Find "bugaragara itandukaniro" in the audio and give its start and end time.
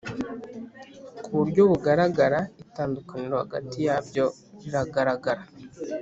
1.71-3.35